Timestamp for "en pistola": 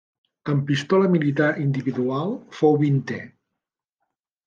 0.53-1.11